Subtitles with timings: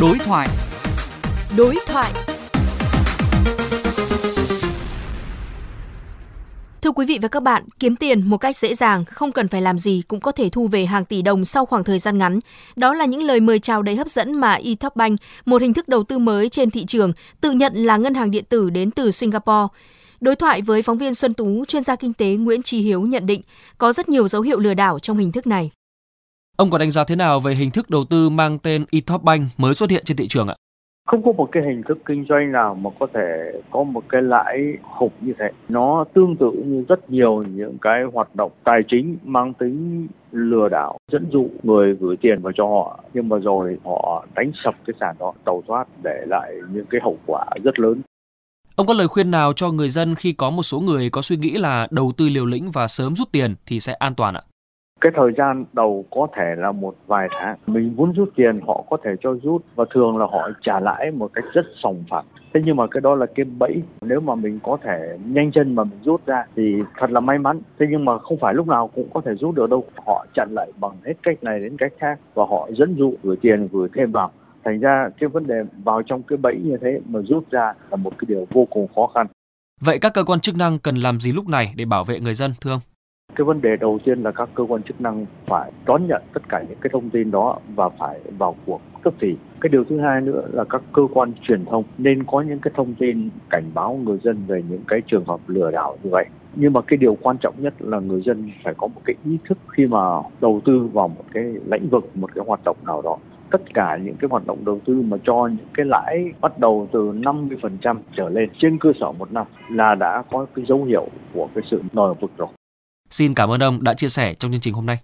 [0.00, 0.48] Đối thoại.
[1.56, 2.12] Đối thoại.
[6.82, 9.62] Thưa quý vị và các bạn, kiếm tiền một cách dễ dàng, không cần phải
[9.62, 12.38] làm gì cũng có thể thu về hàng tỷ đồng sau khoảng thời gian ngắn.
[12.76, 16.02] Đó là những lời mời chào đầy hấp dẫn mà eTopBank, một hình thức đầu
[16.02, 19.66] tư mới trên thị trường, tự nhận là ngân hàng điện tử đến từ Singapore.
[20.20, 23.26] Đối thoại với phóng viên Xuân Tú, chuyên gia kinh tế Nguyễn Trí Hiếu nhận
[23.26, 23.40] định
[23.78, 25.70] có rất nhiều dấu hiệu lừa đảo trong hình thức này.
[26.56, 29.74] Ông có đánh giá thế nào về hình thức đầu tư mang tên eTopBank mới
[29.74, 30.54] xuất hiện trên thị trường ạ?
[31.06, 34.22] Không có một cái hình thức kinh doanh nào mà có thể có một cái
[34.22, 34.58] lãi
[34.98, 35.50] khủng như thế.
[35.68, 40.68] Nó tương tự như rất nhiều những cái hoạt động tài chính mang tính lừa
[40.68, 44.74] đảo, dẫn dụ người gửi tiền vào cho họ nhưng mà rồi họ đánh sập
[44.86, 48.00] cái sàn đó, tàu thoát để lại những cái hậu quả rất lớn.
[48.76, 51.36] Ông có lời khuyên nào cho người dân khi có một số người có suy
[51.36, 54.42] nghĩ là đầu tư liều lĩnh và sớm rút tiền thì sẽ an toàn ạ?
[55.00, 57.56] Cái thời gian đầu có thể là một vài tháng.
[57.66, 59.62] Mình muốn rút tiền, họ có thể cho rút.
[59.74, 62.24] Và thường là họ trả lãi một cách rất sòng phẳng.
[62.54, 63.82] Thế nhưng mà cái đó là cái bẫy.
[64.00, 67.38] Nếu mà mình có thể nhanh chân mà mình rút ra thì thật là may
[67.38, 67.60] mắn.
[67.78, 69.84] Thế nhưng mà không phải lúc nào cũng có thể rút được đâu.
[70.06, 72.18] Họ chặn lại bằng hết cách này đến cách khác.
[72.34, 74.30] Và họ dẫn dụ gửi tiền, gửi thêm vào.
[74.64, 77.96] Thành ra cái vấn đề vào trong cái bẫy như thế mà rút ra là
[77.96, 79.26] một cái điều vô cùng khó khăn.
[79.80, 82.34] Vậy các cơ quan chức năng cần làm gì lúc này để bảo vệ người
[82.34, 82.80] dân, thưa ông?
[83.36, 86.48] Cái vấn đề đầu tiên là các cơ quan chức năng phải đón nhận tất
[86.48, 90.00] cả những cái thông tin đó và phải vào cuộc cấp thì cái điều thứ
[90.00, 93.64] hai nữa là các cơ quan truyền thông nên có những cái thông tin cảnh
[93.74, 96.26] báo người dân về những cái trường hợp lừa đảo như vậy.
[96.54, 99.38] Nhưng mà cái điều quan trọng nhất là người dân phải có một cái ý
[99.48, 99.98] thức khi mà
[100.40, 103.16] đầu tư vào một cái lĩnh vực, một cái hoạt động nào đó.
[103.50, 106.88] Tất cả những cái hoạt động đầu tư mà cho những cái lãi bắt đầu
[106.92, 111.08] từ 50% trở lên trên cơ sở một năm là đã có cái dấu hiệu
[111.34, 112.48] của cái sự nổi vực rồi.
[113.10, 114.98] Xin cảm ơn ông đã chia sẻ trong chương trình hôm nay.